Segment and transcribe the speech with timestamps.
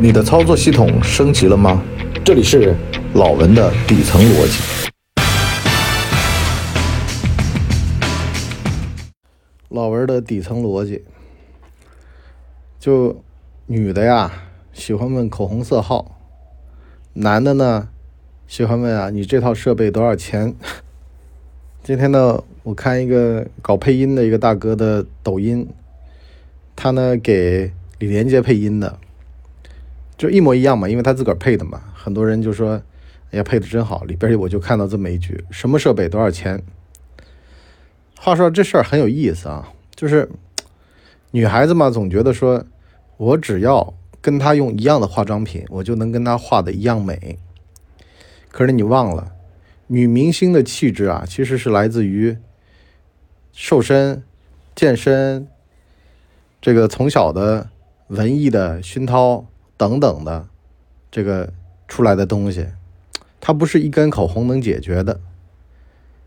[0.00, 1.82] 你的操作系统升级了吗？
[2.24, 2.72] 这里是
[3.14, 4.62] 老文的底层逻辑。
[9.70, 11.02] 老文的底层逻辑，
[12.78, 13.24] 就
[13.66, 14.30] 女的呀
[14.72, 16.16] 喜欢问口红色号，
[17.14, 17.88] 男的呢
[18.46, 20.54] 喜欢问啊你这套设备多少钱？
[21.82, 25.68] 今天呢我看一个搞配音的一个大哥的抖音，
[26.76, 28.96] 他呢给李连杰配音的。
[30.18, 31.80] 就一模一样嘛，因为他自个儿配的嘛。
[31.94, 32.82] 很多人就说
[33.30, 36.60] ：“哎呀，配的真好。”里边我就看到这么一句：“什么设备多少钱？”
[38.18, 40.28] 话说这事儿很有意思啊，就是
[41.30, 42.64] 女孩子嘛，总觉得说
[43.16, 47.38] 我只要跟她用一样的化妆品，我就能跟她画的一样美。
[48.50, 49.32] 可是你忘了，
[49.86, 52.36] 女明星的气质啊，其实是来自于
[53.52, 54.24] 瘦身、
[54.74, 55.46] 健身，
[56.60, 57.68] 这个从小的
[58.08, 59.46] 文艺的熏陶。
[59.78, 60.48] 等等的，
[61.10, 61.52] 这个
[61.86, 62.66] 出来的东西，
[63.40, 65.20] 它不是一根口红能解决的。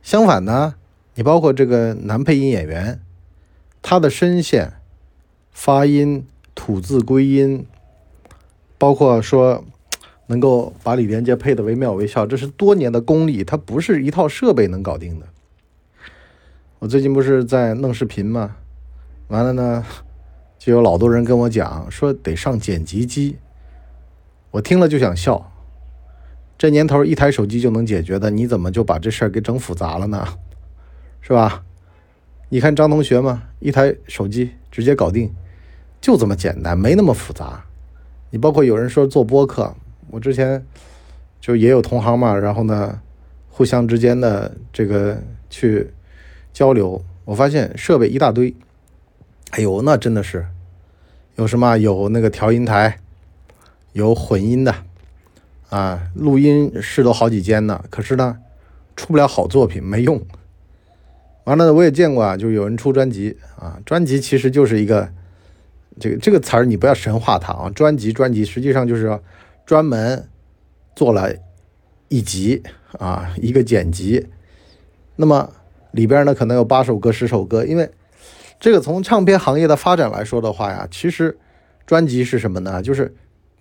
[0.02, 0.76] 相反呢，
[1.14, 3.02] 你包括这个男配音演员，
[3.82, 4.74] 他的声线、
[5.52, 7.68] 发音、吐字归音，
[8.78, 9.64] 包括说
[10.28, 15.28] 能够把李连杰配的惟妙惟肖，这是多年的功力，它不是一套设备能搞定的。
[16.80, 18.56] 我最近不是在弄视频吗？
[19.28, 19.86] 完了呢。
[20.62, 23.40] 就有老多人跟我讲说得上剪辑机，
[24.52, 25.52] 我听了就想笑。
[26.56, 30.24] 这年头一台手机就能解决的，你怎么就把这事儿给整复杂了呢？
[31.20, 31.64] 是吧？
[32.50, 35.34] 你看张同学嘛，一台手机直接搞定，
[36.00, 37.66] 就这么简单，没那么复杂。
[38.30, 39.76] 你包括有人说做播客，
[40.12, 40.64] 我之前
[41.40, 43.02] 就也有同行嘛，然后呢，
[43.50, 45.18] 互相之间的这个
[45.50, 45.90] 去
[46.54, 48.54] 交流，我发现设备一大堆。
[49.52, 50.46] 哎呦，那真的是
[51.36, 51.78] 有什么？
[51.78, 53.00] 有那个调音台，
[53.92, 54.74] 有混音的
[55.70, 57.84] 啊，录音室都好几间呢。
[57.90, 58.38] 可是呢，
[58.96, 60.22] 出不了好作品，没用。
[61.44, 65.10] 完了，我也见过啊，就有人出专辑啊，专辑其实就是一个
[66.00, 67.70] 这个这个词儿，你不要神化它啊。
[67.72, 69.20] 专辑，专辑实际上就是
[69.66, 70.30] 专门
[70.96, 71.30] 做了
[72.08, 72.64] 一集
[72.98, 74.28] 啊，一个剪辑。
[75.18, 75.52] 那么
[75.92, 77.92] 里边呢，可能有八首歌、十首歌，因为。
[78.62, 81.36] 这个从唱片行业的发展来说的话呀，其实
[81.88, 82.80] 专辑是什么呢？
[82.80, 83.16] 就是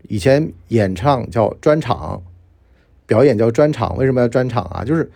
[0.09, 2.22] 以前演唱叫专场，
[3.06, 3.97] 表演叫专场。
[3.97, 4.84] 为什么要专场啊？
[4.84, 5.11] 就是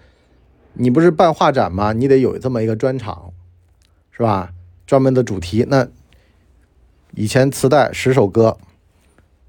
[0.72, 1.92] 你不是办画展吗？
[1.92, 3.30] 你得有这么一个专场，
[4.10, 4.54] 是吧？
[4.86, 5.66] 专门的主题。
[5.68, 5.86] 那
[7.14, 8.56] 以前磁带十首歌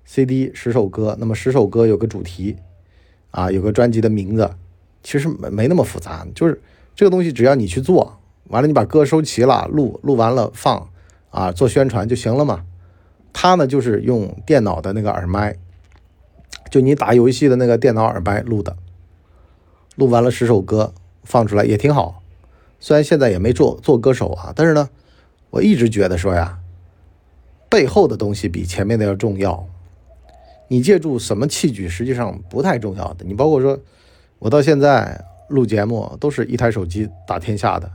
[0.03, 2.57] ，CD 十首歌，那么十首歌有个主题
[3.31, 4.53] 啊，有个专辑的名字，
[5.01, 6.61] 其实没没那么复杂，就是
[6.93, 8.19] 这个东西只要你去做。
[8.47, 10.89] 完了，你把歌收齐了，录录完了放，
[11.29, 12.65] 啊，做宣传就行了嘛。
[13.33, 15.57] 他呢就是用电脑的那个耳麦，
[16.69, 18.77] 就你打游戏的那个电脑耳麦录的，
[19.95, 22.21] 录完了十首歌放出来也挺好。
[22.79, 24.89] 虽然现在也没做做歌手啊，但是呢，
[25.49, 26.59] 我一直觉得说呀，
[27.67, 29.67] 背后的东西比前面的要重要。
[30.67, 33.25] 你借助什么器具实际上不太重要的。
[33.25, 33.79] 你包括说，
[34.39, 37.91] 我到现在录节目都是一台手机打天下的。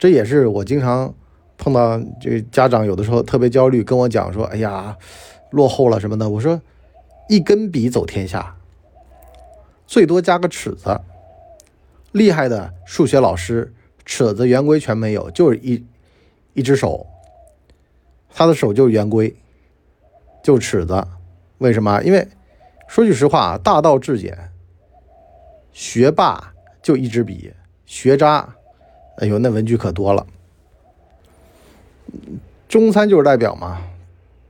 [0.00, 1.14] 这也是我经常
[1.58, 4.96] 碰到，这家长有的时候特别焦虑，跟我讲说：“哎呀，
[5.50, 6.58] 落后了什么的。”我说
[7.28, 8.56] ：“一根笔走天下，
[9.86, 10.98] 最多加个尺子。
[12.12, 13.74] 厉害的数学老师，
[14.06, 15.84] 尺子、圆规全没有，就是一
[16.54, 17.06] 一只手，
[18.30, 19.36] 他的手就是圆规，
[20.42, 21.06] 就尺子。
[21.58, 22.02] 为什么？
[22.02, 22.26] 因为
[22.88, 24.50] 说句实话，大道至简，
[25.72, 27.52] 学霸就一支笔，
[27.84, 28.48] 学渣。”
[29.20, 30.26] 哎呦，那文具可多了。
[32.66, 33.82] 中餐就是代表嘛，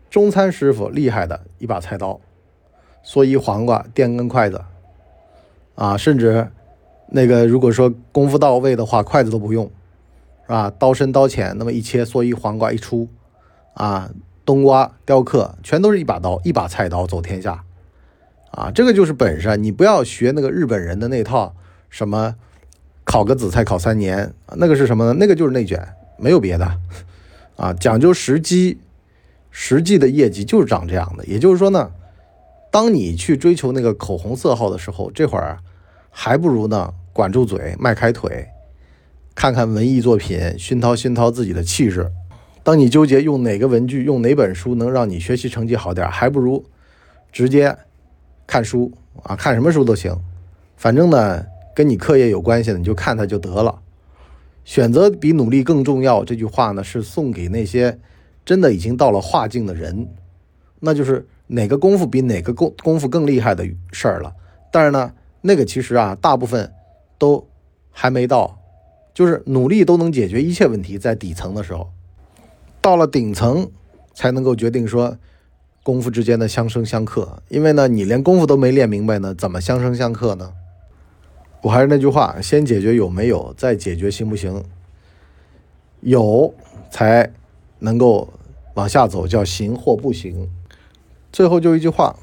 [0.08, 2.20] 中餐师傅厉害的一把菜刀，
[3.04, 4.62] 蓑衣黄瓜垫根筷子，
[5.74, 6.46] 啊，甚至
[7.08, 9.64] 那个如果说功夫到位的话，筷子都不用，
[10.44, 10.72] 是吧？
[10.78, 13.08] 刀深刀浅，那么一切蓑衣黄瓜一出，
[13.74, 14.08] 啊，
[14.44, 17.64] 冬瓜雕刻全都是一把刀，一把菜刀走天下，
[18.52, 19.56] 啊，这个就是本事。
[19.56, 21.56] 你不要学那个日本人的那套
[21.88, 22.36] 什么。
[23.10, 25.12] 考个紫菜考三年，那个是什么呢？
[25.18, 25.84] 那个就是内卷，
[26.16, 26.78] 没有别的，
[27.56, 28.78] 啊，讲究时机，
[29.50, 31.24] 实际的业绩就是长这样的。
[31.24, 31.90] 也就是说呢，
[32.70, 35.58] 当你去追求那个口红色号的时候，这会儿
[36.08, 38.46] 还不如呢管住嘴，迈开腿，
[39.34, 42.08] 看看文艺作品，熏陶熏陶自己的气质。
[42.62, 46.64] 当你纠结用哪个文具、用哪本书能让你学习成绩好点，还不如
[47.32, 47.76] 直接
[48.46, 48.92] 看书
[49.24, 50.16] 啊，看什么书都行，
[50.76, 51.44] 反正呢。
[51.74, 53.80] 跟你课业有关系的，你就看它就得了。
[54.64, 56.24] 选择比努力更重要。
[56.24, 57.98] 这句话呢，是送给那些
[58.44, 60.08] 真的已经到了化境的人。
[60.80, 64.32] 那就是哪个功夫比哪个功功夫更厉害的事儿了。
[64.70, 66.72] 但是呢，那个其实啊，大部分
[67.18, 67.46] 都
[67.90, 68.58] 还没到，
[69.12, 71.90] 就是努力都能解决一切问题，在底层的时候，
[72.80, 73.70] 到了顶层
[74.14, 75.18] 才能够决定说
[75.82, 77.42] 功夫之间的相生相克。
[77.48, 80.52] 因为呢，你连功夫都没练明白呢，怎么相生相克呢？
[81.62, 84.64] 我还是那句话，先解决有没有，再解决行不行。
[86.00, 86.54] 有
[86.90, 87.30] 才
[87.80, 88.32] 能够
[88.72, 90.48] 往下走，叫行或不行。
[91.30, 92.16] 最后就一句话，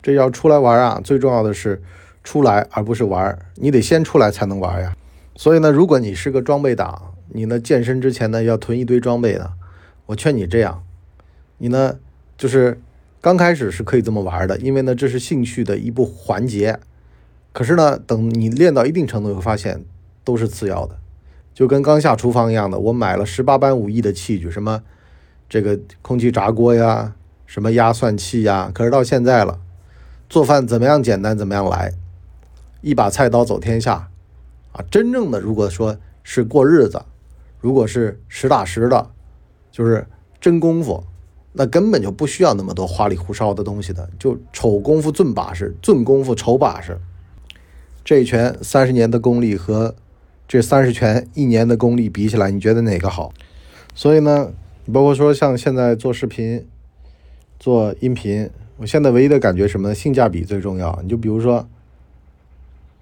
[0.00, 1.82] 这要出来玩啊，最重要的是
[2.22, 3.36] 出来，而不是玩。
[3.56, 4.96] 你得先出来才能玩呀。
[5.34, 9.52] 所以呢，如果你是个装备党，你呢健身之前呢要囤一堆装备的，
[10.06, 10.84] 我劝你这样，
[11.58, 11.98] 你呢
[12.36, 12.80] 就是
[13.20, 16.78] 刚开始是可以这么玩的，因为呢这是兴趣的一部环节。
[17.58, 19.84] 可是呢，等你练到一定程度，会发现
[20.22, 20.96] 都是次要的。
[21.52, 24.80] 就跟刚下厨房一样的，我买了十八般武艺的器具，什么
[25.48, 27.16] 这个空气炸锅呀，
[27.46, 29.58] 什么压蒜器呀，可是到现在了，
[30.28, 31.92] 做饭怎么样简单怎么样来，
[32.80, 34.08] 一把菜刀走天下
[34.70, 34.84] 啊！
[34.88, 37.02] 真正的如果说是过日子，
[37.60, 39.10] 如果是实打实的，
[39.72, 40.06] 就是
[40.40, 41.02] 真功夫，
[41.54, 46.96] 那根本就不需要那么多花里胡哨的东西的，就丑功夫准把式，准功夫丑把式。
[48.08, 49.94] 这一拳三十年的功力和。
[50.48, 53.34] 这三十拳一年的功力比起来，你觉得哪个好？
[53.94, 54.50] 所以呢，
[54.90, 56.66] 包括说像现在做视频、
[57.60, 59.94] 做音频，我现在唯一的感觉什么？
[59.94, 60.98] 性价比最重要。
[61.02, 61.68] 你就比如说，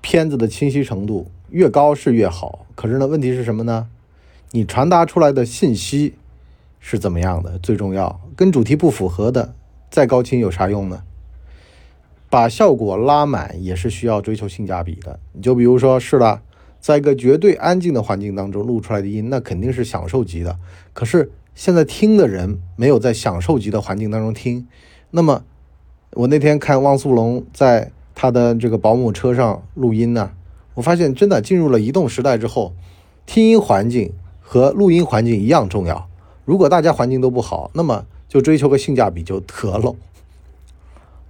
[0.01, 3.87] 片子的清晰程度越高是越好，可是呢，问题是什么呢？
[4.51, 6.15] 你传达出来的信息
[6.81, 8.21] 是怎么样的最重要？
[8.35, 9.55] 跟主题不符合的，
[9.89, 11.05] 再高清有啥用呢？
[12.37, 15.19] 把效果拉满也是需要追求性价比的。
[15.33, 16.43] 你就比如说，是的。
[16.79, 20.55] 在一个绝对安静的环境当中录出来的音，那肯定是享受级的。
[20.93, 24.69] 可是现在听的人没有在享受级的环境当中听。
[25.13, 25.45] 那么
[26.11, 30.33] 我那天看汪苏泷在他的这个保姆车上录音呢，
[30.75, 32.75] 我发现真的进入了移动时代之后，
[33.25, 34.13] 听音环境
[34.43, 36.07] 和录音环境一样重要。
[36.45, 39.97] 如果大家环境都不好，那么就追求个性价比就得了。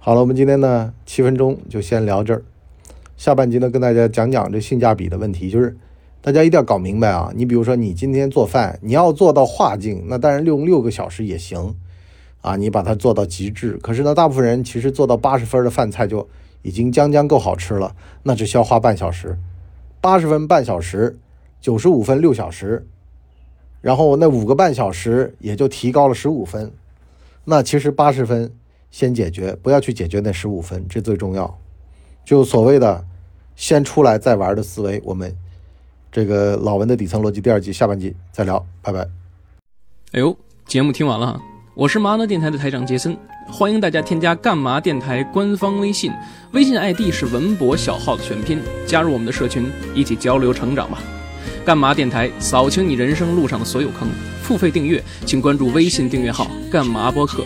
[0.07, 2.41] 好了，我们今天呢七分钟就先聊这儿。
[3.17, 5.75] 下半集呢，跟大家讲讲这性价比的问题，就是
[6.21, 7.29] 大家一定要搞明白啊。
[7.35, 11.75] 你比如说，你今天做饭，你要做到化境，那当然用六个小时也行
[12.39, 13.77] 啊，你把它做到极致。
[13.83, 16.25] 可是呢，大部分人其实做到八十分的饭菜就
[16.61, 17.93] 已经将将够好吃了，
[18.23, 19.37] 那只需要花半小时。
[19.99, 21.17] 八十分半小时，
[21.59, 22.87] 九十五分六小时，
[23.81, 26.71] 然后那五个半小时也就提高了十五分。
[27.43, 28.53] 那其实八十分
[28.89, 31.59] 先解决，不要去解决那十五分，这最重要。
[32.25, 33.05] 就所谓的
[33.55, 35.35] 先出来再玩的思维，我们
[36.11, 39.07] 这个老文的底层逻辑第二季下半集再聊，拜拜。
[40.13, 40.35] 哎呦，
[40.65, 41.39] 节目听完了，
[41.75, 43.15] 我是麻辣电台的台长杰森，
[43.47, 46.11] 欢迎大家添加干嘛电台官方微信，
[46.53, 51.01] 微信 ID 是文博小号的全拼，加入我们的社群，一起交流成长吧。
[51.65, 54.07] 干嘛电台扫清你人生路上的所有坑，
[54.41, 57.43] 付费订阅请关注微信订阅号干嘛播客。